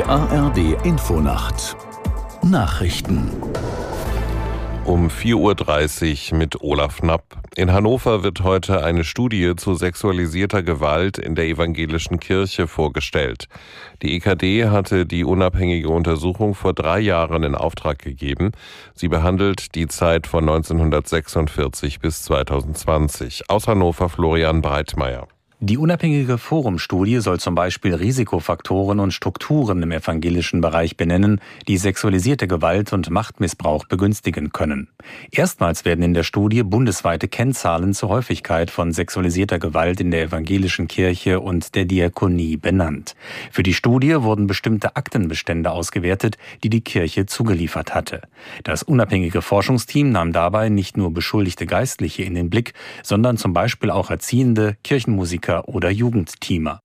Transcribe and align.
ARD 0.00 0.86
Infonacht 0.86 1.76
Nachrichten 2.42 3.30
um 4.86 5.08
4.30 5.08 6.32
Uhr 6.32 6.38
mit 6.38 6.60
Olaf 6.62 6.96
Knapp. 6.98 7.36
In 7.54 7.72
Hannover 7.72 8.22
wird 8.22 8.42
heute 8.42 8.82
eine 8.82 9.04
Studie 9.04 9.54
zu 9.54 9.74
sexualisierter 9.74 10.62
Gewalt 10.62 11.18
in 11.18 11.34
der 11.34 11.44
evangelischen 11.44 12.18
Kirche 12.20 12.66
vorgestellt. 12.66 13.48
Die 14.00 14.16
EKD 14.16 14.70
hatte 14.70 15.04
die 15.04 15.24
unabhängige 15.24 15.90
Untersuchung 15.90 16.54
vor 16.54 16.72
drei 16.72 16.98
Jahren 16.98 17.42
in 17.42 17.54
Auftrag 17.54 17.98
gegeben. 17.98 18.52
Sie 18.94 19.08
behandelt 19.08 19.74
die 19.74 19.88
Zeit 19.88 20.26
von 20.26 20.48
1946 20.48 22.00
bis 22.00 22.22
2020. 22.22 23.50
Aus 23.50 23.68
Hannover 23.68 24.08
Florian 24.08 24.62
Breitmeier. 24.62 25.28
Die 25.64 25.78
unabhängige 25.78 26.38
Forumstudie 26.38 27.18
soll 27.18 27.38
zum 27.38 27.54
Beispiel 27.54 27.94
Risikofaktoren 27.94 28.98
und 28.98 29.12
Strukturen 29.12 29.80
im 29.80 29.92
evangelischen 29.92 30.60
Bereich 30.60 30.96
benennen, 30.96 31.40
die 31.68 31.76
sexualisierte 31.76 32.48
Gewalt 32.48 32.92
und 32.92 33.10
Machtmissbrauch 33.10 33.86
begünstigen 33.86 34.50
können. 34.50 34.88
Erstmals 35.30 35.84
werden 35.84 36.02
in 36.02 36.14
der 36.14 36.24
Studie 36.24 36.64
bundesweite 36.64 37.28
Kennzahlen 37.28 37.94
zur 37.94 38.08
Häufigkeit 38.08 38.72
von 38.72 38.90
sexualisierter 38.90 39.60
Gewalt 39.60 40.00
in 40.00 40.10
der 40.10 40.22
evangelischen 40.22 40.88
Kirche 40.88 41.38
und 41.38 41.76
der 41.76 41.84
Diakonie 41.84 42.56
benannt. 42.56 43.14
Für 43.52 43.62
die 43.62 43.74
Studie 43.74 44.20
wurden 44.20 44.48
bestimmte 44.48 44.96
Aktenbestände 44.96 45.70
ausgewertet, 45.70 46.38
die 46.64 46.70
die 46.70 46.80
Kirche 46.80 47.26
zugeliefert 47.26 47.94
hatte. 47.94 48.22
Das 48.64 48.82
unabhängige 48.82 49.42
Forschungsteam 49.42 50.10
nahm 50.10 50.32
dabei 50.32 50.70
nicht 50.70 50.96
nur 50.96 51.14
beschuldigte 51.14 51.66
Geistliche 51.66 52.24
in 52.24 52.34
den 52.34 52.50
Blick, 52.50 52.74
sondern 53.04 53.36
zum 53.36 53.52
Beispiel 53.52 53.92
auch 53.92 54.10
Erziehende, 54.10 54.76
Kirchenmusiker, 54.82 55.51
Politiker 55.52 55.68
oder 55.68 55.90
Jugendteamer. 55.90 56.80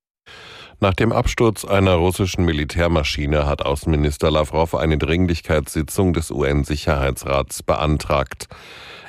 Nach 0.79 0.93
dem 0.93 1.11
Absturz 1.11 1.65
einer 1.65 1.95
russischen 1.95 2.45
Militärmaschine 2.45 3.47
hat 3.47 3.65
Außenminister 3.65 4.29
Lavrov 4.29 4.75
eine 4.75 4.97
Dringlichkeitssitzung 4.97 6.13
des 6.13 6.29
UN-Sicherheitsrats 6.29 7.63
beantragt. 7.63 8.47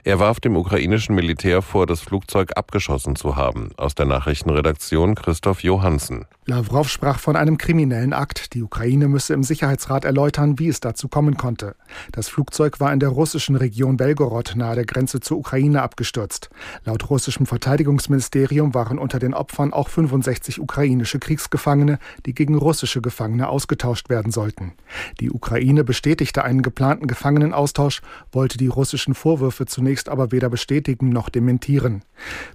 Er 0.04 0.18
warf 0.18 0.40
dem 0.40 0.56
ukrainischen 0.56 1.14
Militär 1.14 1.60
vor, 1.60 1.86
das 1.86 2.00
Flugzeug 2.00 2.52
abgeschossen 2.56 3.16
zu 3.16 3.36
haben. 3.36 3.70
Aus 3.76 3.94
der 3.94 4.06
Nachrichtenredaktion 4.06 5.14
Christoph 5.14 5.62
Johansen. 5.62 6.24
Lavrov 6.48 6.88
sprach 6.88 7.18
von 7.18 7.36
einem 7.36 7.58
kriminellen 7.58 8.14
Akt. 8.14 8.54
Die 8.54 8.62
Ukraine 8.62 9.06
müsse 9.06 9.34
im 9.34 9.42
Sicherheitsrat 9.42 10.06
erläutern, 10.06 10.58
wie 10.58 10.68
es 10.68 10.80
dazu 10.80 11.06
kommen 11.06 11.36
konnte. 11.36 11.76
Das 12.10 12.30
Flugzeug 12.30 12.80
war 12.80 12.90
in 12.90 13.00
der 13.00 13.10
russischen 13.10 13.54
Region 13.54 13.98
Belgorod 13.98 14.54
nahe 14.56 14.74
der 14.74 14.86
Grenze 14.86 15.20
zur 15.20 15.36
Ukraine 15.36 15.82
abgestürzt. 15.82 16.48
Laut 16.86 17.10
russischem 17.10 17.44
Verteidigungsministerium 17.44 18.72
waren 18.72 18.98
unter 18.98 19.18
den 19.18 19.34
Opfern 19.34 19.74
auch 19.74 19.90
65 19.90 20.58
ukrainische 20.58 21.18
Kriegsgefangene, 21.18 21.98
die 22.24 22.32
gegen 22.32 22.54
russische 22.54 23.02
Gefangene 23.02 23.50
ausgetauscht 23.50 24.08
werden 24.08 24.32
sollten. 24.32 24.72
Die 25.20 25.30
Ukraine 25.30 25.84
bestätigte 25.84 26.44
einen 26.44 26.62
geplanten 26.62 27.08
Gefangenenaustausch, 27.08 28.00
wollte 28.32 28.56
die 28.56 28.68
russischen 28.68 29.12
Vorwürfe 29.12 29.66
zunächst 29.66 30.08
aber 30.08 30.32
weder 30.32 30.48
bestätigen 30.48 31.10
noch 31.10 31.28
dementieren. 31.28 32.04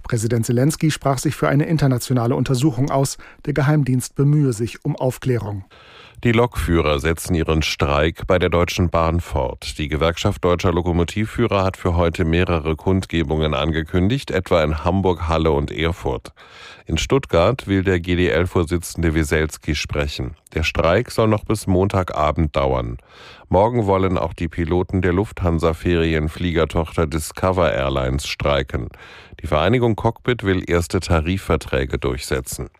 Präsident 0.02 0.46
Zelensky 0.46 0.90
sprach 0.90 1.18
sich 1.18 1.36
für 1.36 1.48
eine 1.48 1.66
internationale 1.66 2.34
Untersuchung 2.34 2.90
aus. 2.90 3.18
Der 3.46 3.54
Geheim 3.54 3.83
Geheimdienst 3.84 4.14
bemühe 4.14 4.54
sich 4.54 4.82
um 4.84 4.96
Aufklärung. 4.96 5.64
Die 6.22 6.32
Lokführer 6.32 7.00
setzen 7.00 7.34
ihren 7.34 7.60
Streik 7.60 8.26
bei 8.26 8.38
der 8.38 8.48
Deutschen 8.48 8.88
Bahn 8.88 9.20
fort. 9.20 9.76
Die 9.76 9.88
Gewerkschaft 9.88 10.42
deutscher 10.42 10.72
Lokomotivführer 10.72 11.62
hat 11.62 11.76
für 11.76 11.96
heute 11.96 12.24
mehrere 12.24 12.76
Kundgebungen 12.76 13.52
angekündigt, 13.52 14.30
etwa 14.30 14.64
in 14.64 14.84
Hamburg, 14.84 15.28
Halle 15.28 15.50
und 15.50 15.70
Erfurt. 15.70 16.32
In 16.86 16.96
Stuttgart 16.96 17.66
will 17.66 17.82
der 17.82 18.00
GDL-Vorsitzende 18.00 19.14
Wieselski 19.14 19.74
sprechen. 19.74 20.34
Der 20.54 20.62
Streik 20.62 21.10
soll 21.10 21.28
noch 21.28 21.44
bis 21.44 21.66
Montagabend 21.66 22.56
dauern. 22.56 22.96
Morgen 23.50 23.84
wollen 23.84 24.16
auch 24.16 24.32
die 24.32 24.48
Piloten 24.48 25.02
der 25.02 25.12
Lufthansa-Ferienfliegertochter 25.12 27.06
Discover 27.06 27.70
Airlines 27.70 28.26
streiken. 28.26 28.88
Die 29.42 29.46
Vereinigung 29.46 29.94
Cockpit 29.94 30.42
will 30.42 30.62
erste 30.66 31.00
Tarifverträge 31.00 31.98
durchsetzen. 31.98 32.70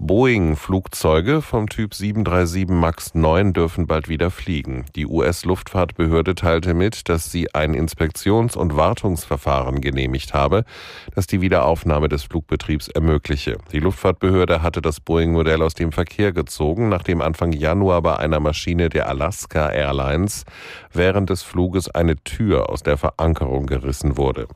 Boeing-Flugzeuge 0.00 1.42
vom 1.42 1.68
Typ 1.68 1.92
737 1.92 2.68
MAX 2.68 3.16
9 3.16 3.52
dürfen 3.52 3.88
bald 3.88 4.08
wieder 4.08 4.30
fliegen. 4.30 4.86
Die 4.94 5.06
US-Luftfahrtbehörde 5.06 6.36
teilte 6.36 6.72
mit, 6.72 7.08
dass 7.08 7.32
sie 7.32 7.52
ein 7.52 7.74
Inspektions- 7.74 8.56
und 8.56 8.76
Wartungsverfahren 8.76 9.80
genehmigt 9.80 10.34
habe, 10.34 10.64
das 11.16 11.26
die 11.26 11.40
Wiederaufnahme 11.40 12.08
des 12.08 12.22
Flugbetriebs 12.22 12.86
ermögliche. 12.86 13.58
Die 13.72 13.80
Luftfahrtbehörde 13.80 14.62
hatte 14.62 14.80
das 14.82 15.00
Boeing-Modell 15.00 15.62
aus 15.62 15.74
dem 15.74 15.90
Verkehr 15.90 16.30
gezogen, 16.30 16.88
nachdem 16.88 17.20
Anfang 17.20 17.52
Januar 17.52 18.00
bei 18.00 18.16
einer 18.16 18.38
Maschine 18.38 18.90
der 18.90 19.08
Alaska 19.08 19.68
Airlines 19.68 20.44
während 20.92 21.28
des 21.28 21.42
Fluges 21.42 21.90
eine 21.90 22.16
Tür 22.22 22.70
aus 22.70 22.84
der 22.84 22.98
Verankerung 22.98 23.66
gerissen 23.66 24.16
wurde. 24.16 24.46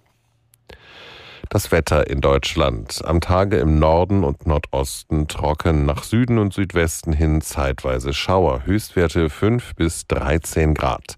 Das 1.53 1.71
Wetter 1.71 2.09
in 2.09 2.23
Deutschland. 2.23 3.03
Am 3.05 3.21
Tage 3.21 3.59
im 3.59 3.79
Norden 3.79 4.25
und 4.25 4.47
Nordosten 4.47 5.29
trocken, 5.29 5.85
nach 5.85 6.03
Süden 6.03 6.39
und 6.39 6.55
Südwesten 6.55 7.13
hin 7.13 7.43
zeitweise 7.43 8.15
Schauer. 8.15 8.65
Höchstwerte 8.65 9.29
5 9.29 9.75
bis 9.75 10.07
13 10.07 10.73
Grad. 10.73 11.17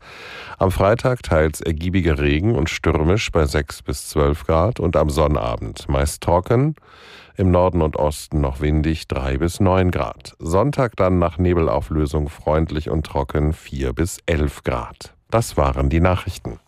Am 0.58 0.72
Freitag 0.72 1.22
teils 1.22 1.60
ergiebiger 1.60 2.18
Regen 2.18 2.56
und 2.56 2.68
stürmisch 2.68 3.30
bei 3.30 3.46
6 3.46 3.82
bis 3.82 4.08
12 4.08 4.44
Grad 4.44 4.80
und 4.80 4.96
am 4.96 5.08
Sonnabend 5.08 5.88
meist 5.88 6.20
trocken. 6.24 6.74
Im 7.36 7.52
Norden 7.52 7.80
und 7.80 7.94
Osten 7.94 8.40
noch 8.40 8.60
windig 8.60 9.06
3 9.06 9.38
bis 9.38 9.60
9 9.60 9.92
Grad. 9.92 10.34
Sonntag 10.40 10.96
dann 10.96 11.20
nach 11.20 11.38
Nebelauflösung 11.38 12.28
freundlich 12.28 12.90
und 12.90 13.06
trocken 13.06 13.52
4 13.52 13.92
bis 13.92 14.18
11 14.26 14.64
Grad. 14.64 15.14
Das 15.30 15.56
waren 15.56 15.90
die 15.90 16.00
Nachrichten. 16.00 16.58